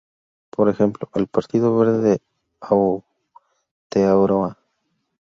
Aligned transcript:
Por 0.49 0.67
ejemplo, 0.67 1.07
el 1.13 1.27
Partido 1.27 1.77
Verde 1.77 2.01
de 2.01 2.21
Aotearoa. 2.59 4.57